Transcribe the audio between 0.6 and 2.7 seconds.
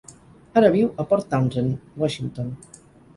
Ara viu a Port Townsend, Washington.